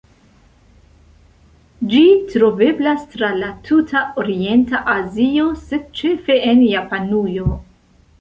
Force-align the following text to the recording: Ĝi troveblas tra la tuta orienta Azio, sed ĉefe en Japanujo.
Ĝi 1.91 1.99
troveblas 2.31 3.03
tra 3.11 3.29
la 3.41 3.49
tuta 3.67 4.01
orienta 4.23 4.81
Azio, 4.95 5.45
sed 5.67 5.85
ĉefe 6.01 6.39
en 6.53 6.65
Japanujo. 6.71 7.51